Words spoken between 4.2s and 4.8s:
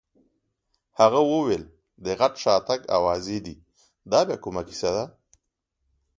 بیا کومه